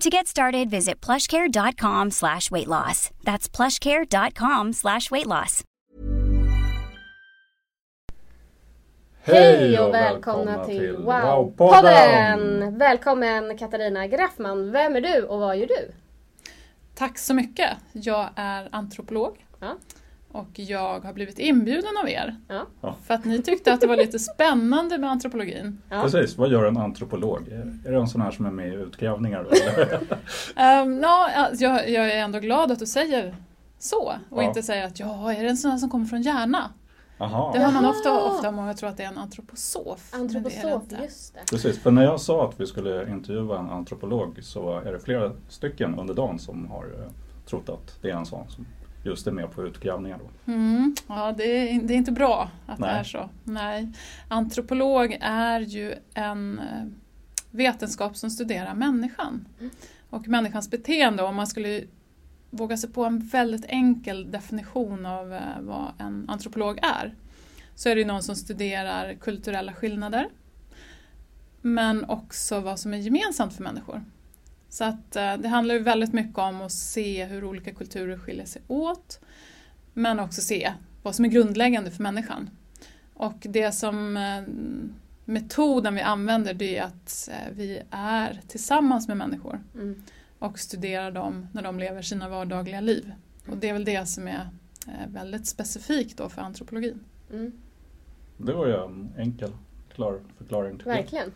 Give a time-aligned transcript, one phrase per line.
[0.00, 3.10] To get started, visit plushcare.com slash weight loss.
[3.24, 5.64] That's plushcare.com slash weight loss.
[9.22, 12.78] Hej och välkomna till Wow-podden!
[12.78, 14.72] Välkommen Katarina Graffman.
[14.72, 15.92] Vem är du och vad gör du?
[16.94, 17.70] Tack så mycket.
[17.92, 19.46] Jag är antropolog.
[19.60, 19.76] Ja.
[20.32, 22.36] Och jag har blivit inbjuden av er.
[22.48, 22.94] Ja.
[23.06, 25.82] För att ni tyckte att det var lite spännande med antropologin.
[25.90, 26.02] Ja.
[26.02, 27.48] Precis, vad gör en antropolog?
[27.86, 29.40] Är det en sån här som är med i utgrävningar?
[29.40, 33.36] Um, ja, alltså, jag, jag är ändå glad att du säger
[33.78, 34.48] så och Ja.
[34.48, 36.70] inte säger att ja, är det en sån här som kommer från Järna?
[37.18, 37.52] Aha.
[37.52, 40.10] Det hör man ofta, ofta många tror att det är en antroposof.
[40.12, 41.40] men det är det Antroposof, just det.
[41.50, 45.32] Precis, för när jag sa att vi skulle intervjua en antropolog så är det flera
[45.48, 47.10] stycken under dagen som har eh,
[47.46, 48.66] trott att det är en sån som
[49.06, 50.18] just är med på utgrävningar.
[50.18, 50.52] Då.
[50.52, 52.94] Mm, ja, det är, det är inte bra att Nej.
[52.94, 53.28] det är så.
[53.44, 53.92] Nej.
[54.28, 56.84] Antropolog är ju en eh,
[57.50, 59.48] vetenskap som studerar människan
[60.10, 61.22] och människans beteende.
[61.22, 61.84] Om man skulle
[62.50, 67.14] våga sig på en väldigt enkel definition av eh, vad en antropolog är
[67.74, 70.28] så är det någon som studerar kulturella skillnader
[71.60, 74.04] men också vad som är gemensamt för människor.
[74.68, 78.46] Så att eh, det handlar ju väldigt mycket om att se hur olika kulturer skiljer
[78.46, 79.20] sig åt
[79.92, 80.72] men också se
[81.02, 82.50] vad som är grundläggande för människan.
[83.14, 84.42] Och det som eh,
[85.24, 90.02] metoden vi använder det är att eh, vi är tillsammans med människor Mm.
[90.38, 93.12] och studerar dem när de lever sina vardagliga liv.
[93.50, 94.48] Och det är väl det som är
[95.12, 97.00] väldigt specifikt då för antropologin.
[97.32, 97.52] Mm.
[98.38, 99.52] Det var ju en enkel,
[99.94, 100.80] klar förklaring.
[100.84, 101.32] Verkligen.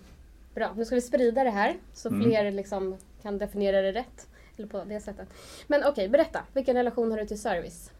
[0.54, 2.22] Bra, nu ska vi sprida det här så Mm.
[2.22, 4.28] fler liksom kan definiera det rätt.
[4.56, 5.28] Eller på det sättet.
[5.66, 6.44] Men okej, berätta.
[6.52, 7.90] Vilken relation har du till service?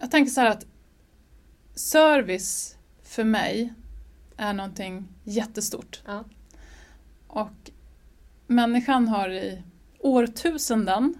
[0.00, 0.66] Jag tänker så här att
[1.74, 3.74] service för mig
[4.36, 6.02] är någonting jättestort.
[6.06, 6.24] Ja.
[7.26, 7.70] Och
[8.46, 9.62] människan har i
[9.98, 11.14] årtusenden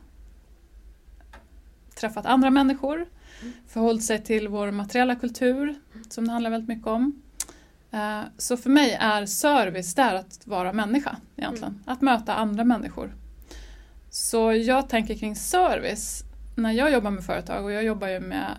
[1.95, 3.07] träffat andra människor,
[3.67, 5.75] förhållit sig till vår materiella kultur,
[6.09, 7.23] som det handlar väldigt mycket om.
[7.95, 13.15] Eh, Så för mig är service där att vara människa egentligen, att möta andra människor.
[14.11, 16.25] Så jag tänker kring service
[16.57, 18.51] när jag jobbar med företag och jag jobbar ju med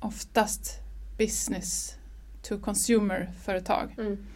[0.00, 0.80] oftast
[1.18, 1.94] business
[2.42, 3.94] to consumer företag.
[3.98, 4.26] Mm.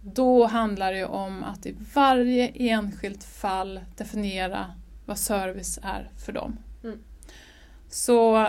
[0.00, 4.66] Då handlar det om att i varje enskilt fall definiera
[5.06, 6.56] vad service är för dem.
[6.84, 6.98] Mm.
[7.88, 8.48] Så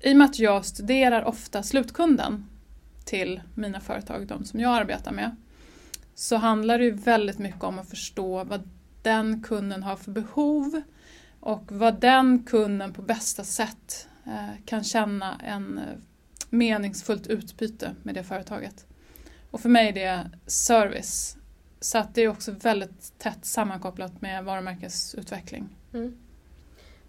[0.00, 2.48] i och med att jag studerar ofta slutkunden
[3.08, 5.36] till mina företag, de som jag arbetar med,
[6.14, 8.70] så handlar det ju väldigt mycket om att förstå vad
[9.02, 10.82] den kunden har för behov
[11.40, 15.84] och vad den kunden på bästa sätt eh, kan känna en eh,
[16.50, 18.86] meningsfullt utbyte med det företaget.
[19.50, 21.36] Och för mig är det service.
[21.80, 25.68] Så att det är också väldigt tätt sammankopplat med varumärkesutveckling.
[25.94, 26.18] Mm.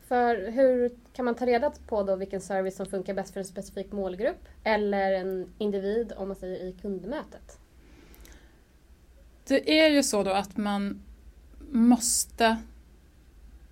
[0.07, 3.45] För hur kan man ta reda på då vilken service som funkar bäst för en
[3.45, 4.47] specifik målgrupp?
[4.63, 7.59] Eller en individ om man säger i kundmötet?
[9.47, 11.01] Det är ju så då att man
[11.71, 12.57] måste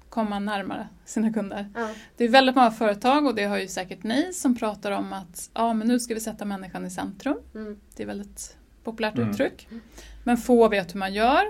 [0.10, 1.70] komma närmare sina kunder.
[1.76, 1.90] Ja.
[2.18, 5.50] Det är väldigt många företag och det har ju säkert ni som pratar om att
[5.54, 7.38] ja, men nu ska vi sätta människan i centrum.
[7.56, 7.80] Mm.
[7.96, 9.30] Det är väldigt populärt Mm.
[9.30, 9.68] uttryck.
[10.24, 11.44] Men få vet hur man gör.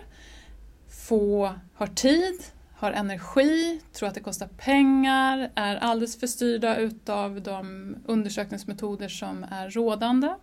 [0.88, 2.44] Få har tid,
[2.78, 9.46] har energi, tror att det kostar pengar, är alldeles för styrda utav de undersökningsmetoder som
[9.52, 10.36] är rådande.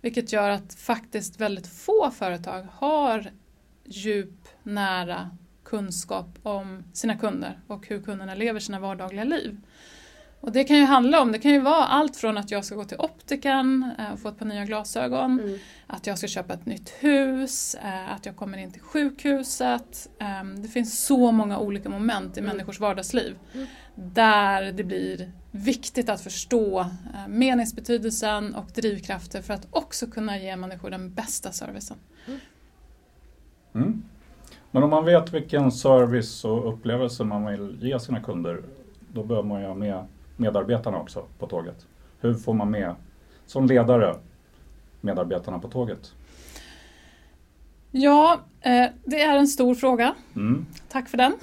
[0.00, 3.30] Vilket gör att faktiskt väldigt få företag har
[3.84, 5.30] djup, nära
[5.64, 9.60] kunskap om sina kunder och hur kunderna lever sina vardagliga liv.
[10.44, 12.74] Och det kan ju handla om, det kan ju vara allt från att jag ska
[12.74, 15.58] gå till optiken eh, och få ett par nya glasögon, Mm.
[15.86, 20.08] att jag ska köpa ett nytt hus, eh, att jag kommer in till sjukhuset.
[20.18, 22.52] Eh, Det finns så många olika moment i Mm.
[22.56, 23.66] människors vardagsliv Mm.
[23.94, 30.56] där det blir viktigt att förstå eh, meningsbetydelsen och drivkrafter för att också kunna ge
[30.56, 31.96] människor den bästa servicen.
[33.74, 34.02] Mm.
[34.70, 38.62] Men om man vet vilken service och upplevelse man vill ge sina kunder,
[39.12, 40.04] då behöver man ju ha med
[40.42, 41.86] medarbetarna också på tåget.
[42.20, 42.94] Hur får man med,
[43.46, 44.16] som ledare,
[45.00, 46.12] medarbetarna på tåget?
[47.90, 50.14] Ja, eh, det är en stor fråga.
[50.36, 50.66] Mm.
[50.88, 51.32] Tack för den.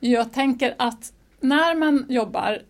[0.00, 2.62] Jag tänker att när man jobbar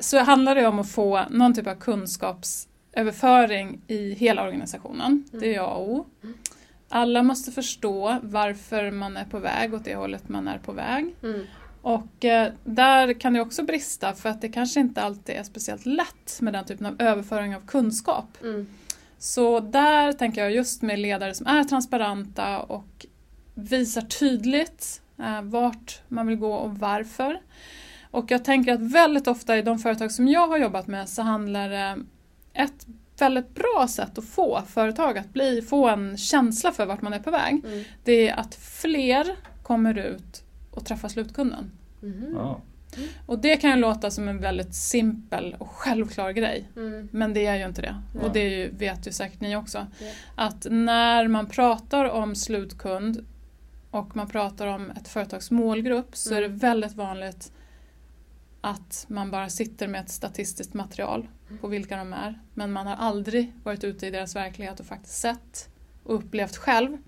[0.00, 5.24] så handlar det om att få någon typ av kunskapsöverföring i hela organisationen.
[5.32, 6.06] Det är A och O.
[6.88, 11.14] Alla måste förstå varför man är på väg åt det hållet man är på väg.
[11.22, 11.46] Mm.
[11.82, 15.86] Och eh, där kan det också brista för att det kanske inte alltid är speciellt
[15.86, 18.38] lätt med den typen av överföring av kunskap.
[18.42, 18.66] Mm.
[19.18, 23.06] Så där tänker jag just med ledare som är transparenta och
[23.54, 27.40] visar tydligt eh, vart man vill gå och varför.
[28.10, 31.22] Och jag tänker att väldigt ofta i de företag som jag har jobbat med så
[31.22, 31.98] handlar det
[32.52, 32.86] ett
[33.18, 37.18] väldigt bra sätt att få företag att bli, få en känsla för vart man är
[37.18, 37.64] på väg.
[37.64, 37.84] Mm.
[38.04, 40.44] Det är att fler kommer ut
[40.78, 41.70] och träffar slutkunden.
[42.00, 42.32] Mhm.
[42.34, 42.60] Ja.
[43.26, 46.68] Och det kan ju låta som en väldigt simpel och självklar grej.
[46.76, 47.08] Mm.
[47.12, 48.02] Men det är ju inte det.
[48.14, 48.24] Nej.
[48.24, 49.86] Och det ju, vet ju säkert ni också.
[50.00, 50.06] Ja.
[50.34, 53.26] Att när man pratar om slutkund
[53.90, 56.58] och man pratar om ett företags målgrupp så är det Mm.
[56.58, 57.52] väldigt vanligt
[58.60, 61.28] att man bara sitter med ett statistiskt material
[61.60, 62.40] på vilka de är.
[62.54, 65.68] Men man har aldrig varit ute i deras verklighet och faktiskt sett
[66.04, 66.98] och upplevt själv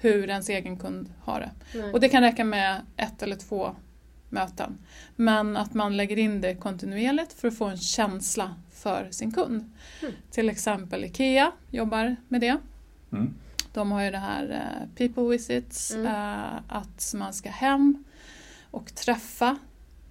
[0.00, 1.50] hur ens egen kund har det.
[1.78, 1.92] Nej.
[1.92, 3.76] Och det kan räcka med ett eller två
[4.28, 4.78] möten.
[5.16, 9.72] Men att man lägger in det kontinuerligt för att få en känsla för sin kund.
[10.02, 10.14] Mm.
[10.30, 12.56] Till exempel IKEA jobbar med det.
[13.12, 13.34] Mm.
[13.72, 16.06] De har ju det här eh, people visits, Mm.
[16.06, 18.04] eh, att man ska hem
[18.70, 19.56] och träffa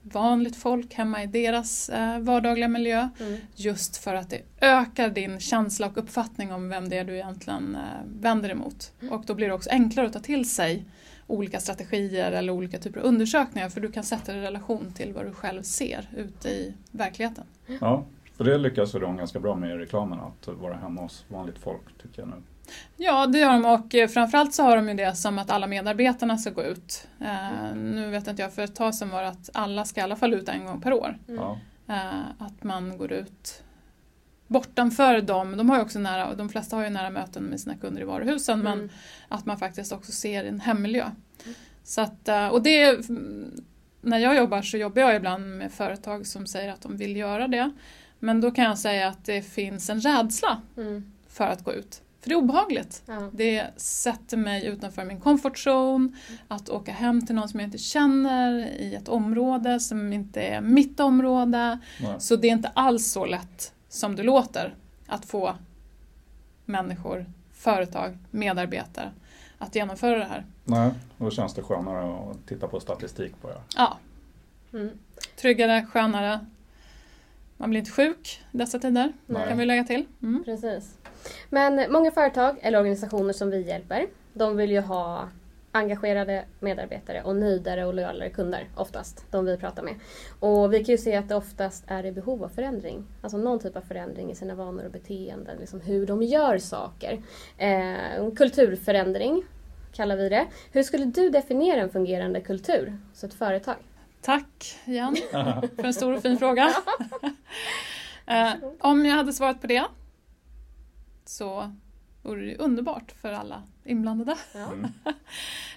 [0.01, 3.09] vanligt folk hemma i deras eh, vardagliga miljö.
[3.19, 3.37] Mm.
[3.55, 7.75] Just för att det ökar din känsla och uppfattning om vem det är du egentligen
[7.75, 7.81] eh,
[8.21, 8.93] vänder emot.
[9.11, 10.85] Och då blir det också enklare att ta till sig
[11.27, 15.13] olika strategier eller olika typer av undersökningar för du kan sätta det i relation till
[15.13, 17.43] vad du själv ser ute i verkligheten.
[17.81, 18.05] ja,
[18.37, 21.59] för det lyckas ju de ganska bra med i reklamen, att vara hemma hos vanligt
[21.59, 22.35] folk tycker jag nu.
[22.97, 25.67] Ja, det gör de och eh, framförallt så har de ju det som att alla
[25.67, 27.07] medarbetarna ska gå ut.
[27.21, 30.03] Eh, nu vet inte jag, för ett tag sedan var det att alla ska i
[30.03, 31.17] alla fall ut en gång per år.
[31.27, 31.41] Mm.
[31.87, 33.63] Eh, att man går ut
[34.47, 35.57] bortanför dem.
[35.57, 38.05] De, har ju också nära, de flesta har ju nära möten med sina kunder i
[38.05, 38.89] varuhusen men Mm.
[39.27, 41.11] att man faktiskt också ser en hemmiljö.
[41.83, 43.51] Så att, eh, och det, mm,
[44.01, 47.47] när jag jobbar så jobbar jag ibland med företag som säger att de vill göra
[47.47, 47.71] det.
[48.19, 51.11] Men då kan jag säga att det finns en rädsla Mm.
[51.29, 52.01] för att gå ut.
[52.21, 53.03] För det är obehagligt.
[53.05, 53.29] Ja.
[53.33, 56.09] Det sätter mig utanför min comfort zone.
[56.47, 60.61] Att åka hem till någon som jag inte känner i ett område som inte är
[60.61, 61.79] mitt område.
[62.01, 62.15] Nej.
[62.19, 64.75] Så det är inte alls så lätt som det låter
[65.07, 65.55] att få
[66.65, 69.11] människor, företag, medarbetare
[69.57, 70.45] att genomföra det här.
[70.65, 73.55] Nej, då känns det skönare att titta på statistik bara.
[73.75, 73.97] Ja,
[74.73, 74.89] Mm.
[75.35, 76.39] tryggare, skönare.
[77.57, 79.47] Man blir inte sjuk i dessa tider, Nej.
[79.47, 80.05] kan vi lägga till.
[80.21, 80.43] Mm.
[80.43, 80.97] Precis.
[81.49, 85.29] Men många företag eller organisationer som vi hjälper, de vill ju ha
[85.71, 89.95] engagerade medarbetare och nöjdare och lojalare kunder oftast, de vi pratar med.
[90.39, 93.05] Och vi kan ju se att det oftast är i behov av förändring.
[93.21, 97.21] Alltså någon typ av förändring i sina vanor och beteenden, liksom hur de gör saker.
[97.57, 99.43] Eh, kulturförändring
[99.93, 100.47] kallar vi det.
[100.71, 103.75] Hur skulle du definiera en fungerande kultur hos ett företag?
[104.21, 105.15] Tack igen
[105.75, 106.73] för en stor och fin fråga.
[108.25, 109.83] eh, om jag hade svarat på det
[111.29, 111.75] så
[112.21, 114.35] vore det underbart för alla inblandade.
[114.53, 114.73] Ja.
[114.73, 114.91] Mm.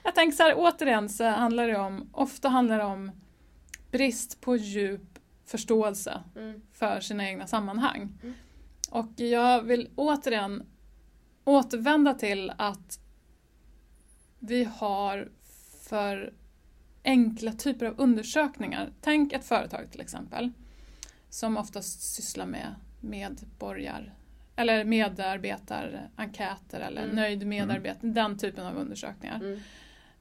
[0.02, 3.10] Jag tänker så här, återigen så handlar det om, ofta handlar det om
[3.90, 6.62] brist på djup förståelse Mm.
[6.72, 8.18] för sina egna sammanhang.
[8.22, 8.34] Mm.
[8.90, 10.62] Och jag vill återigen
[11.44, 12.98] återvända till att
[14.38, 15.30] vi har
[15.80, 16.34] för
[17.04, 18.92] enkla typer av undersökningar.
[19.00, 20.50] Tänk ett företag till exempel
[21.28, 24.14] som oftast sysslar med medborgar
[24.56, 27.16] eller medarbetarenkäter eller Mm.
[27.16, 29.36] nöjd medarbetare, den typen av undersökningar.
[29.36, 29.60] Mm.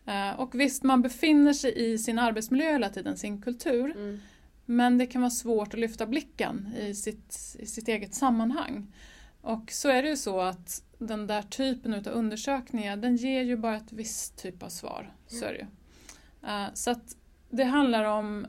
[0.05, 3.91] Eh, Och visst, man befinner sig i sin arbetsmiljö hela tiden, sin kultur.
[3.91, 4.19] Mm.
[4.65, 8.93] Men det kan vara svårt att lyfta blicken i sitt, i sitt eget sammanhang.
[9.41, 13.57] Och så är det ju så att den där typen av undersökningar den ger ju
[13.57, 15.13] bara ett visst typ av svar.
[15.27, 15.65] Så är det ju.
[16.49, 17.15] Eh, Så att
[17.49, 18.47] det handlar om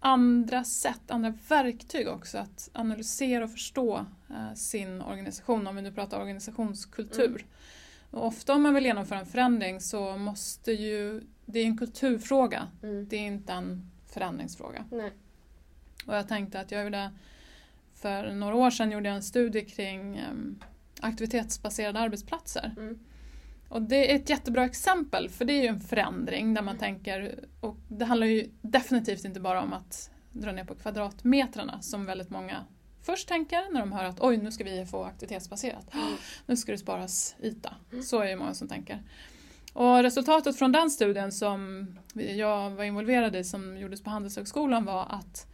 [0.00, 5.92] andra sätt, andra verktyg också att analysera och förstå eh, sin organisation, om vi nu
[5.92, 7.26] pratar organisationskultur.
[7.26, 7.46] Mm.
[8.10, 12.68] Och ofta om man vill genomföra en förändring så måste ju, det är en kulturfråga,
[12.82, 13.08] mm.
[13.08, 14.84] det är inte en förändringsfråga.
[14.90, 15.12] Nej.
[16.06, 17.10] Och jag tänkte att jag gjorde,
[17.94, 20.62] för några år sedan gjorde jag en studie kring um,
[21.00, 22.74] aktivitetsbaserade arbetsplatser.
[22.76, 22.98] Mm.
[23.70, 27.44] Och det är ett jättebra exempel för det är ju en förändring där man tänker,
[27.60, 32.30] och det handlar ju definitivt inte bara om att dra ner på kvadratmetrarna som väldigt
[32.30, 32.64] många
[33.02, 35.94] först tänker när de hör att oj nu ska vi få aktivitetsbaserat.
[35.94, 36.16] Mm.
[36.46, 37.74] Nu ska det sparas yta.
[37.92, 38.02] Mm.
[38.02, 39.02] Så är det många som tänker.
[39.72, 45.06] Och resultatet från den studien som jag var involverad i som gjordes på Handelshögskolan var
[45.08, 45.46] att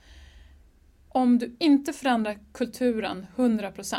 [1.08, 3.94] om du inte förändrar kulturen 100%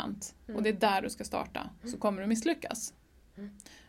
[0.46, 0.56] mm.
[0.56, 2.00] och det är där du ska starta så mm.
[2.00, 2.94] kommer du misslyckas.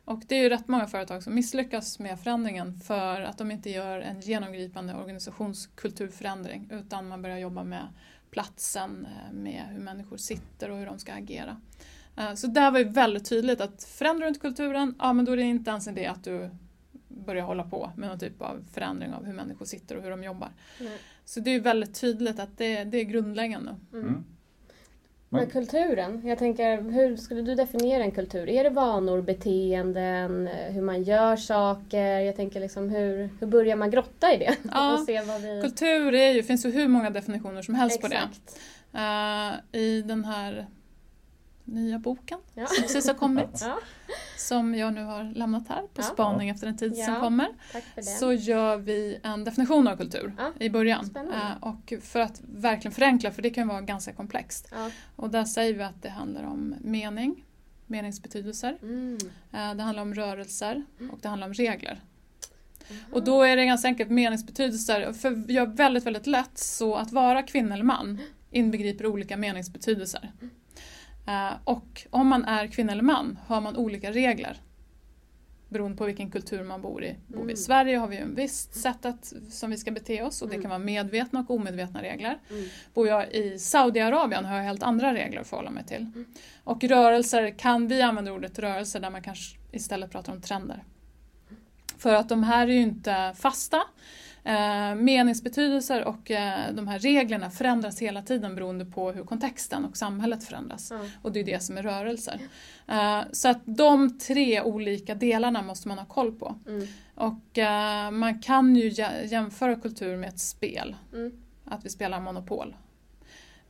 [0.09, 0.17] Mm.
[0.17, 3.69] Och det är ju rätt många företag som misslyckas med förändringen för att de inte
[3.69, 7.87] gör en genomgripande organisationskulturförändring utan man börjar jobba med
[8.31, 11.61] platsen, eh, med hur människor sitter och hur de ska agera.
[12.17, 15.31] Eh, så där var ju väldigt tydligt att förändrar du inte kulturen, ja men då
[15.31, 16.49] är det inte ens en idé att du
[17.07, 20.23] börjar hålla på med någon typ av förändring av hur människor sitter och hur de
[20.23, 20.49] jobbar.
[20.79, 20.93] Mm.
[21.25, 23.75] Så det är väldigt tydligt att det, det är grundläggande.
[23.93, 24.23] Mm.
[25.31, 28.49] Men kulturen, jag tänker hur skulle du definiera en kultur?
[28.49, 32.19] Är det vanor, beteenden, hur man gör saker?
[32.19, 34.55] Jag tänker liksom hur, hur börjar man grotta i det?
[34.71, 35.61] Ja, vi...
[35.61, 38.13] Kultur är ju, finns ju hur många definitioner som helst Exakt.
[38.13, 38.99] på det.
[38.99, 40.67] Uh, I den här
[41.71, 42.67] nya boken ja.
[42.67, 43.61] som precis har kommit.
[43.61, 43.79] ja.
[44.37, 46.03] Som jag nu har lämnat här på ja.
[46.03, 47.05] spaning efter en tid ja.
[47.05, 47.47] som kommer.
[48.01, 51.09] Så gör vi en definition av kultur i början.
[51.15, 54.73] Uh, och för att verkligen förenkla, för det kan vara ganska komplext.
[55.15, 57.45] Och där säger vi att det handlar om mening,
[57.85, 58.77] meningsbetydelser.
[58.81, 59.17] Mm.
[59.53, 61.11] Uh, det handlar om rörelser mm.
[61.11, 62.01] och det handlar om regler.
[62.89, 63.03] Mm.
[63.13, 67.11] Och då är det ganska enkelt meningsbetydelser, för vi gör väldigt, väldigt lätt så att
[67.11, 68.19] vara kvinna eller man
[68.51, 70.31] inbegriper olika meningsbetydelser.
[70.41, 70.49] Mm.
[71.29, 74.57] Eh, och om man är kvinna eller man har man olika regler
[75.69, 77.15] beroende på vilken kultur man bor i.
[77.27, 77.55] Bor vi i mm.
[77.55, 80.61] Sverige har vi en visst sätt att, som vi ska bete oss och det mm.
[80.61, 82.39] kan vara medvetna och omedvetna regler.
[82.49, 82.65] Mm.
[82.93, 86.01] Bor jag i Saudiarabien har jag helt andra regler att förhålla mig till.
[86.01, 86.25] Mm.
[86.63, 90.83] Och rörelser, kan vi använda ordet rörelse där man kanske istället pratar om trender.
[91.97, 93.81] För att de här är ju inte fasta
[94.43, 99.97] Eh, meningsbetydelser och eh, de här reglerna förändras hela tiden beroende på hur kontexten och
[99.97, 100.91] samhället förändras.
[100.91, 101.07] Mm.
[101.21, 102.39] Och det är det som är rörelser.
[102.87, 106.55] Eh, så att de tre olika delarna måste man ha koll på.
[106.67, 106.87] Mm.
[107.15, 108.89] Och eh, man kan ju
[109.25, 110.95] jämföra kultur med ett spel.
[111.13, 111.31] Mm.
[111.65, 112.75] Att vi spelar Monopol.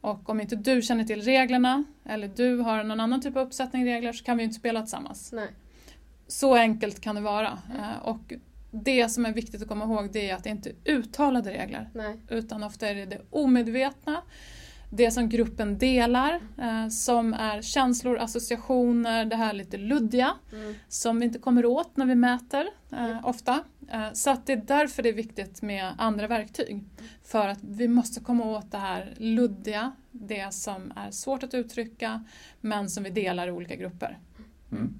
[0.02, 3.86] Och om inte du känner till reglerna eller du har någon annan typ av uppsättning
[3.86, 5.32] regler så kan vi inte spela tillsammans.
[5.32, 5.48] Nej.
[6.28, 7.60] Så enkelt kan det vara.
[7.76, 8.00] Mm.
[8.02, 8.34] Och
[8.72, 11.90] det som är viktigt att komma ihåg det är att det inte är uttalade regler.
[11.94, 12.20] Nej.
[12.30, 14.22] Utan ofta är det det omedvetna,
[14.90, 20.76] det som gruppen delar, eh, som är känslor, associationer, det här lite luddiga, mm.
[20.88, 23.26] som vi inte kommer åt när vi mäter eh, mm.
[23.26, 23.64] ofta.
[23.92, 26.84] Eh, så att det är därför det är viktigt med andra verktyg.
[27.24, 32.24] För att vi måste komma åt det här luddiga, det som är svårt att uttrycka,
[32.62, 34.20] men som vi delar i olika grupper.
[34.72, 35.00] Mm.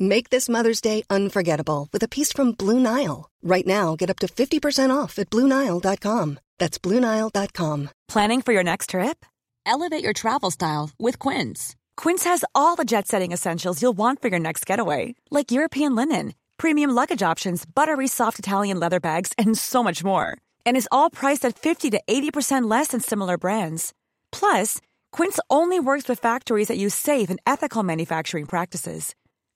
[0.00, 3.28] Make this Mother's Day unforgettable with a piece from Blue Nile.
[3.42, 6.38] Right now, get up to 50% off at BlueNile.com.
[6.56, 7.90] That's BlueNile.com.
[8.06, 9.26] Planning for your next trip?
[9.66, 11.74] Elevate your travel style with Quince.
[11.96, 15.96] Quince has all the jet setting essentials you'll want for your next getaway, like European
[15.96, 20.38] linen, premium luggage options, buttery soft Italian leather bags, and so much more.
[20.64, 23.92] And is all priced at 50 to 80% less than similar brands.
[24.30, 29.16] Plus, Quince only works with factories that use safe and ethical manufacturing practices.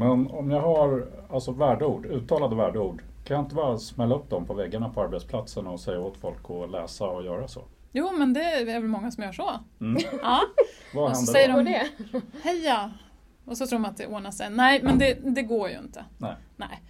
[0.00, 4.46] Men om jag har alltså värdeord, uttalade värdeord, kan jag inte bara smälla upp dem
[4.46, 7.64] på väggarna på arbetsplatsen och säga åt folk att läsa och göra så?
[7.92, 9.50] Jo, men det är väl många som gör så.
[9.80, 10.02] Mm.
[10.22, 10.40] Ja.
[10.94, 11.56] Vad Och så händer säger då?
[11.56, 12.20] de det?
[12.42, 12.90] heja!
[13.44, 14.50] Och så tror man att det ordnar sig.
[14.50, 16.04] Nej, men det, det går ju inte.
[16.18, 16.34] Nej.
[16.56, 16.80] Nej.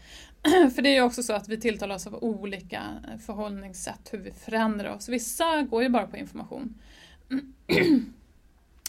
[0.75, 2.83] För det är ju också så att vi tilltalar oss av olika
[3.27, 5.09] förhållningssätt, hur vi förändrar oss.
[5.09, 6.75] Vissa går ju bara på information.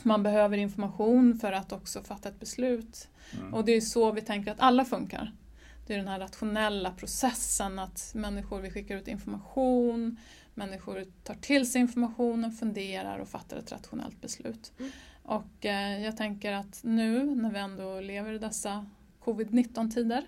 [0.03, 3.08] Man behöver information för att också fatta ett beslut.
[3.39, 3.53] Mm.
[3.53, 5.31] Och det är så vi tänker att alla funkar.
[5.88, 10.17] Det är den här rationella processen att människor, vi skickar ut information,
[10.53, 14.72] människor tar till sig informationen, funderar och fattar ett rationellt beslut.
[15.24, 18.86] Och eh, jag tänker att nu när vi ändå lever i dessa
[19.24, 20.27] covid-19-tider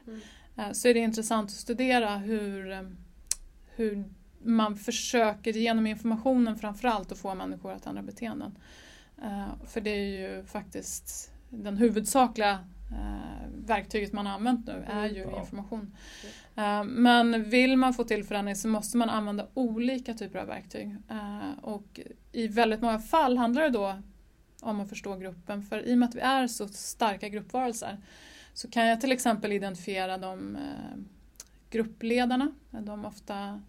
[0.58, 2.82] eh, så är det intressant att studera hur, eh,
[3.75, 4.03] hur
[4.43, 8.58] man försöker genom informationen framförallt att få människor att ändra beteenden.
[9.23, 12.59] Eh, för det är ju faktiskt den huvudsakliga
[12.91, 15.39] eh, verktyget man har använt nu är ju Ja.
[15.39, 15.95] information.
[16.55, 20.95] Eh, Men vill man få till förändring så måste man använda olika typer av verktyg.
[21.62, 21.99] Och
[22.31, 24.01] i väldigt många fall handlar det då
[24.62, 25.63] om att förstå gruppen.
[25.63, 27.97] För i och med att vi är så starka gruppvarelser
[28.53, 30.57] så kan jag till exempel identifiera de
[31.69, 33.62] gruppledarna, de ofta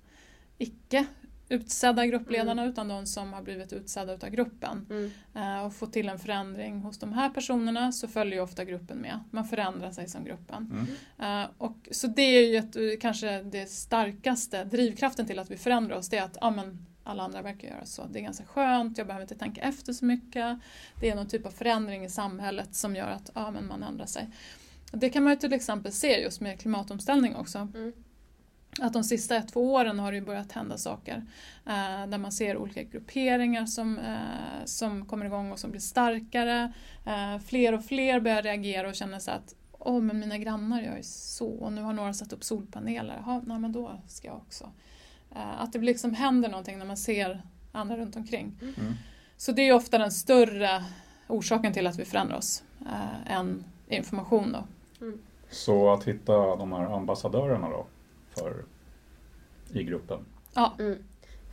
[0.59, 1.07] icke
[1.49, 4.87] utsedda gruppledarna utan de som har blivit utsedda utav gruppen.
[4.91, 5.11] Mm.
[5.35, 8.99] Eh, och få till en förändring hos de här personerna så följer ju ofta gruppen
[8.99, 9.21] med.
[9.31, 10.87] Man förändrar sig som gruppen.
[11.19, 11.43] Mm.
[11.43, 15.57] Eh, och, så det är ju ett, eh, kanske det starkaste drivkraften till att vi
[15.57, 16.09] förändrar oss.
[16.09, 18.07] Det är att men alla andra verkar göra så.
[18.07, 20.59] Det är ganska skönt, jag behöver inte tänka efter så mycket.
[21.01, 24.29] Det är någon typ av förändring i samhället som gör att men man ändrar sig.
[24.93, 27.59] Det kan man ju till exempel se just med klimatomställning också.
[27.59, 27.93] Mm.
[28.81, 31.23] Att de sista ett, två åren har det ju börjat hända saker.
[31.67, 36.73] Eh, där man ser olika grupperingar som, eh, som kommer igång och som blir starkare.
[37.07, 39.55] Eh, fler och fler börjar reagera och känner så att
[39.87, 43.23] Åh, men mina grannar gör ju så och nu har några satt upp solpaneler.
[43.27, 44.71] Jaha, nej, men då ska jag också.
[45.35, 48.53] Eh, att det liksom händer någonting när man ser andra runt omkring.
[48.61, 48.95] Mm.
[49.37, 50.85] Så det är ofta den större
[51.27, 54.53] orsaken till att vi förändrar oss eh, än information.
[54.53, 54.65] Då.
[55.51, 57.87] Så att hitta de här ambassadörerna då
[58.39, 58.65] för,
[59.73, 60.19] i gruppen.
[60.55, 60.99] Ja, Mm.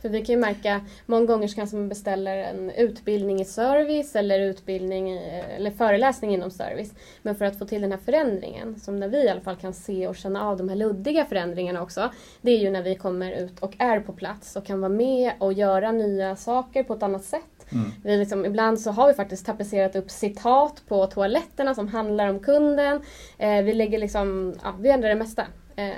[0.02, 4.16] För vi kan ju märka, många gånger så kanske man beställer en utbildning i service
[4.16, 6.94] eller utbildning i, eller föreläsning inom service.
[7.22, 9.72] Men för att få till den här förändringen, som när vi i alla fall kan
[9.72, 12.10] se och känna av de här luddiga förändringarna också.
[12.40, 15.32] Det är ju när vi kommer ut och är på plats och kan vara med
[15.38, 17.42] och göra nya saker på ett annat sätt.
[17.72, 17.90] Mm.
[18.04, 22.40] Vi liksom, ibland så har vi faktiskt tapetserat upp citat på toaletterna som handlar om
[22.40, 23.00] kunden.
[23.38, 25.46] Eh, vi lägger liksom, ja, vi ändrar det mesta.
[25.76, 25.92] Eh,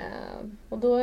[0.69, 0.99] och då,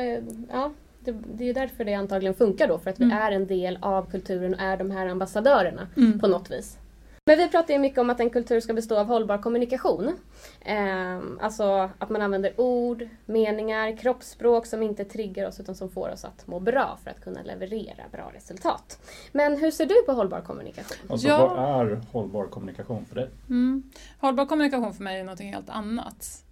[0.51, 3.19] ja, det, det är därför det antagligen funkar då, för att vi Mm.
[3.19, 6.21] är en del av kulturen och är de här ambassadörerna Mm.
[6.21, 6.79] på något vis.
[7.27, 10.17] Men vi pratar ju mycket om att en kultur ska bestå av hållbar kommunikation.
[10.61, 16.09] Eh, alltså att man använder ord, meningar, kroppsspråk som inte triggar oss utan som får
[16.09, 18.99] oss att må bra för att kunna leverera bra resultat.
[19.33, 20.97] Men hur ser du på hållbar kommunikation?
[21.11, 21.47] Alltså Ja.
[21.47, 23.29] vad är hållbar kommunikation för dig?
[23.49, 23.83] Mm.
[24.21, 26.45] Hållbar kommunikation för mig är något helt annat.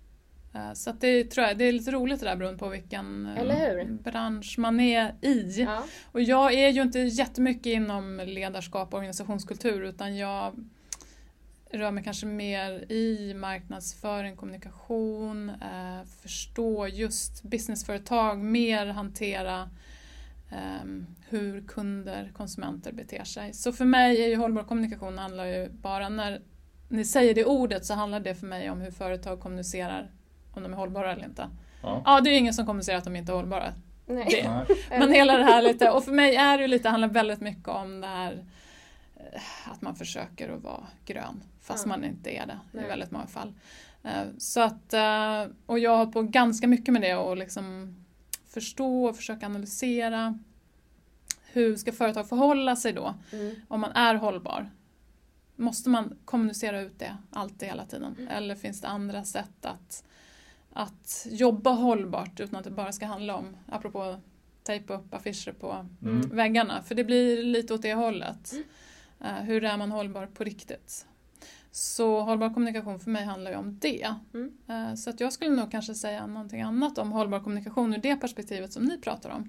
[0.54, 3.44] Eh, Så det, tror jag, det är lite roligt det där beroende på vilken eh,
[3.86, 5.62] bransch man är i.
[5.62, 5.84] Ja.
[6.12, 10.54] Och jag är ju inte jättemycket inom ledarskap och organisationskultur utan jag
[11.72, 19.70] rör mig kanske mer i marknadsföring, kommunikation, eh, förstå just businessföretag, mer hantera
[20.50, 20.88] eh,
[21.28, 23.52] hur kunder, konsumenter beter sig.
[23.52, 26.42] Så för mig är ju hållbar kommunikation handlar ju bara när
[26.88, 30.10] ni säger det ordet så handlar det för mig om hur företag kommunicerar
[30.52, 31.48] om de är hållbara eller inte.
[31.82, 32.02] Ja.
[32.04, 33.72] Ja, det är ju ingen som kommunicerar att de inte är hållbara.
[34.06, 34.26] Nej.
[34.88, 34.98] Det.
[34.98, 38.00] Men hela det här lite, och för mig är det lite, handlar väldigt mycket om
[38.00, 38.44] det här
[39.16, 41.88] eh, att man försöker att vara grön fast Ja.
[41.88, 42.84] man inte är det Nej.
[42.84, 43.52] i väldigt många fall.
[44.02, 47.96] Eh, Så att, eh, och jag har hållit på ganska mycket med det och liksom
[48.48, 50.38] förstå och försöka analysera
[51.52, 53.54] hur ska företag förhålla sig då Mm.
[53.68, 54.70] om man är hållbar?
[55.56, 58.28] Måste man kommunicera ut det alltid hela tiden?
[58.30, 60.04] Eller finns det andra sätt att,
[60.72, 64.16] att jobba hållbart utan att det bara ska handla om, apropå
[64.62, 66.28] tejpa upp affischer på Mm.
[66.28, 66.82] väggarna?
[66.82, 68.52] För det blir lite åt det hållet.
[69.20, 71.06] Eh, hur är man hållbar på riktigt?
[71.72, 74.14] Så hållbar kommunikation för mig handlar ju om det.
[74.34, 74.52] Mm.
[74.68, 78.16] Eh, så att jag skulle nog kanske säga någonting annat om hållbar kommunikation ur det
[78.16, 79.48] perspektivet som ni pratar om.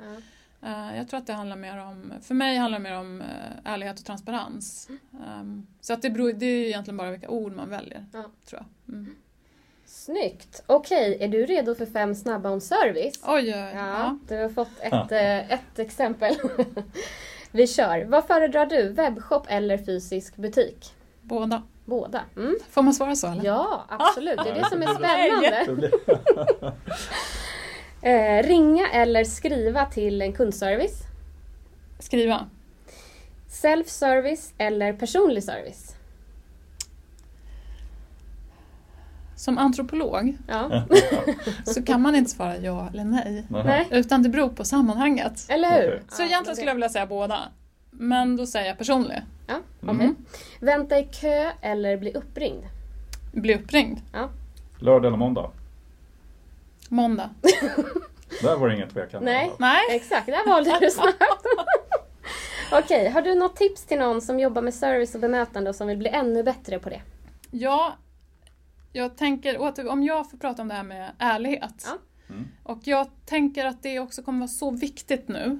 [0.62, 3.23] Eh, Jag tror att det handlar mer om, för mig handlar det mer om
[3.63, 4.89] ärlighet och transparens.
[5.41, 8.05] Um, Så att det, beror, det är ju egentligen bara vilka ord man väljer,
[8.45, 8.95] tror jag.
[9.93, 10.63] Snyggt!
[10.67, 13.19] Okej, är du redo för fem snabba om service?
[13.23, 13.71] Oj, oj, oj.
[13.75, 16.36] Ja, du har fått ett, eh, ett exempel.
[17.51, 18.06] Vi kör.
[18.06, 18.89] Vad föredrar du?
[18.89, 20.93] Webbshop eller fysisk butik?
[21.21, 21.63] Båda.
[21.86, 22.21] Båda.
[22.36, 22.56] Mm.
[22.69, 23.45] Får man svara så eller?
[23.45, 24.39] Ja, absolut.
[24.43, 24.88] Det är det som är
[25.67, 25.91] spännande.
[28.04, 31.01] Eh, ringa eller skriva till en kundservice?
[31.99, 32.49] Skriva.
[33.49, 35.95] Self-service eller personlig service?
[39.41, 40.84] Som antropolog Ja,
[41.65, 43.45] så kan man inte svara ja eller nej.
[43.49, 43.88] nej.
[43.91, 45.45] Utan det beror på sammanhanget.
[45.49, 45.88] Eller hur?
[45.88, 46.04] Okej.
[46.10, 47.39] Så egentligen skulle jag vilja säga båda.
[47.91, 49.21] Men då säger jag personlig.
[49.47, 49.89] Ja, okej.
[49.89, 50.15] Mm.
[50.60, 52.63] Vänta i kö eller bli uppringd?
[53.32, 53.99] Bli uppringd.
[54.80, 55.51] Lördag eller måndag?
[56.89, 57.30] Måndag.
[58.41, 59.23] Där var det ingen tvekan.
[59.23, 59.51] Nej.
[59.60, 59.82] Nej.
[59.89, 61.45] Exakt, där valde du snabbt.
[62.71, 65.88] Okej, har du något tips till någon som jobbar med service och bemötande och som
[65.88, 67.01] vill bli ännu bättre på det?
[67.51, 67.93] Ja,
[68.91, 71.88] jag tänker, åter, om jag får prata om det här med ärlighet.
[71.88, 71.97] Ja.
[72.36, 72.47] Mm.
[72.63, 75.60] Och jag tänker att det också kommer vara så viktigt nu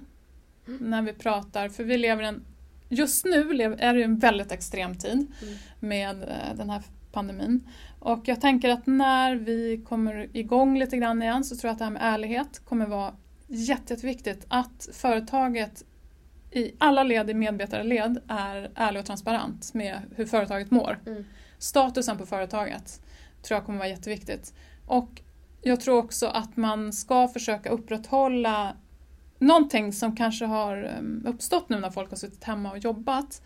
[0.66, 2.46] när vi pratar, för vi lever en,
[2.90, 3.40] just nu
[3.80, 5.54] är det en väldigt extrem tid Mm.
[5.80, 7.68] med eh, den här pandemin.
[8.00, 11.80] Och jag tänker att när vi kommer igång lite grann igen så tror jag att
[11.80, 13.14] det här med ärlighet kommer vara
[13.48, 14.46] jätte, jätteviktigt.
[14.48, 15.84] Att företaget
[16.52, 21.00] i alla led i medarbetarled är ärlig och transparent med hur företaget mår.
[21.06, 21.26] Mm.
[21.58, 23.02] Statusen på företaget
[23.42, 24.54] tror jag kommer vara jätteviktigt.
[24.86, 25.22] Och
[25.62, 28.76] jag tror också att man ska försöka upprätthålla
[29.40, 33.42] någonting som kanske har ehm, uppstått nu när folk har suttit hemma och jobbat.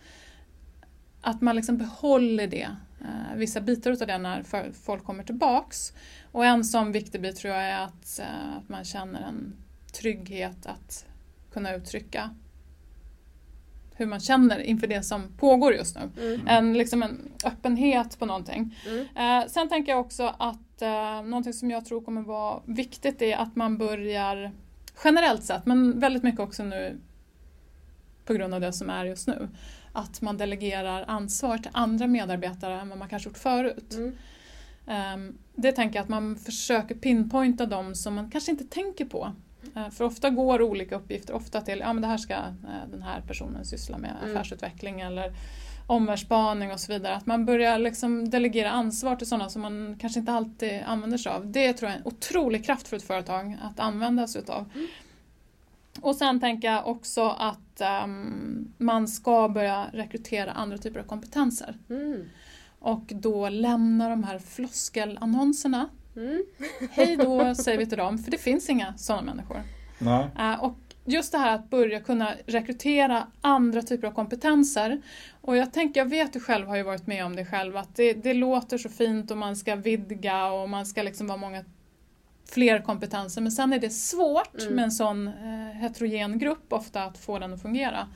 [1.20, 2.68] Att man liksom behåller det,
[3.00, 5.92] eh, vissa bitar av det när folk kommer tillbaks.
[6.32, 9.56] Och en sån viktig bit tror jag är att, eh, att man känner en
[9.92, 11.06] trygghet att
[11.52, 12.30] kunna uttrycka
[13.96, 16.22] hur man känner inför det som pågår just nu.
[16.22, 16.48] Mm.
[16.48, 18.76] En, liksom en öppenhet på någonting.
[18.88, 19.06] Mm.
[19.16, 23.36] Eh, sen tänker jag också att eh, någonting som jag tror kommer vara viktigt är
[23.36, 24.52] att man börjar
[25.04, 27.00] generellt sett, men väldigt mycket också nu
[28.24, 29.48] på grund av det som är just nu,
[29.92, 33.94] att man delegerar ansvar till andra medarbetare än vad man kanske gjort förut.
[33.94, 34.16] Mm.
[34.86, 39.32] Ehm, Det tänker jag att man försöker pinpointa dem som man kanske inte tänker på.
[39.76, 43.02] Eh, För ofta går olika uppgifter ofta till, ja men det här ska eh, den
[43.02, 44.36] här personen syssla med, Mm.
[44.36, 45.32] affärsutveckling eller
[45.86, 47.14] omvärldsspaning och så vidare.
[47.14, 51.32] Att man börjar liksom delegera ansvar till sådana som man kanske inte alltid använder sig
[51.32, 51.52] av.
[51.52, 54.70] Det tror jag är en otrolig kraft för ett företag att använda sig utav.
[56.00, 61.78] Och sen tänker jag också att ehm, man ska börja rekrytera andra typer av kompetenser.
[61.90, 62.24] Mm.
[62.78, 65.88] Och då lämna de här floskelannonserna.
[66.16, 66.44] Mm.
[66.90, 69.62] Hej då säger vi till dem, för det finns inga sådana människor.
[69.98, 70.26] Nej.
[70.38, 75.02] Eh, Och just det här att börja kunna rekrytera andra typer av kompetenser.
[75.40, 77.96] Och jag tänker, jag vet du själv har ju varit med om det själv, att
[77.96, 81.64] det, det låter så fint och man ska vidga och man ska liksom vara många
[82.50, 83.40] fler kompetenser.
[83.42, 84.74] Men sen är det svårt Mm.
[84.74, 88.08] med en sån eh, heterogen grupp ofta att få den att fungera.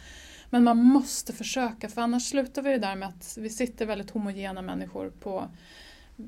[0.50, 4.10] Men man måste försöka för annars slutar vi ju där med att vi sitter väldigt
[4.10, 5.48] homogena människor på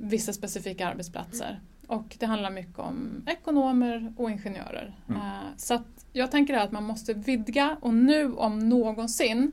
[0.00, 1.60] vissa specifika arbetsplatser.
[1.86, 4.96] Och det handlar mycket om ekonomer och ingenjörer.
[5.08, 5.20] Mm.
[5.20, 5.26] Eh,
[5.56, 9.52] Så att jag tänker att man måste vidga och nu om någonsin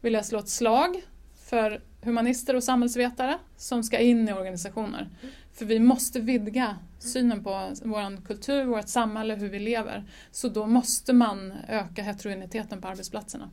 [0.00, 1.02] vill jag slå ett slag
[1.44, 5.08] för humanister och samhällsvetare som ska in i organisationer.
[5.52, 10.04] För vi måste vidga synen på vår kultur, vårt samhälle, hur vi lever.
[10.30, 13.50] Så då måste man öka heterogeniteten på arbetsplatserna.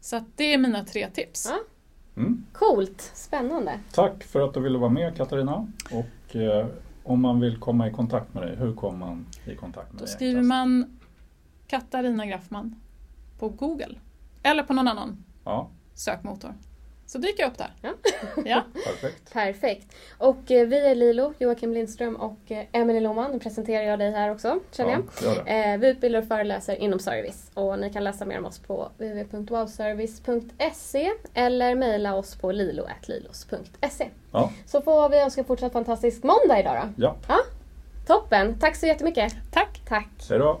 [0.00, 1.46] Så att det är mina tre tips.
[1.50, 1.58] Ja.
[2.20, 2.44] Mm.
[2.52, 3.80] Coolt, spännande.
[3.92, 5.66] Tack för att du ville vara med Katarina.
[5.90, 6.66] Och eh,
[7.02, 10.04] om man vill komma i kontakt med dig, hur kommer man i kontakt med Då
[10.04, 10.14] dig?
[10.14, 10.48] skriver enklast?
[10.48, 10.98] man
[11.66, 12.74] Katarina Graffman
[13.38, 13.94] på Google.
[14.42, 16.54] Eller på någon annan Ja, sökmotor.
[17.12, 17.70] Så dyker jag upp där.
[17.82, 17.90] Ja.
[18.44, 18.62] Ja.
[18.84, 19.32] perfekt.
[19.32, 19.94] Perfekt.
[20.18, 23.30] Och eh, vi är Lilo, Joakim Lindström och eh, Emelie Lohman.
[23.30, 25.02] Nu presenterar jag dig här också, känner jag.
[25.24, 25.50] Ja, det.
[25.72, 28.88] Eh, vi utbildar och föreläser inom service och ni kan läsa mer om oss på
[28.98, 34.08] www.wowservice.se eller mejla oss på lilo.lilos.se.
[34.32, 37.04] Ja, Så får vi önska fortsatt fantastisk måndag idag då.
[37.04, 37.16] ja.
[37.28, 37.38] Ja,
[38.06, 38.58] toppen.
[38.58, 39.32] Tack så jättemycket.
[39.52, 39.80] Tack!
[39.88, 40.08] Tack.
[40.28, 40.60] hej då.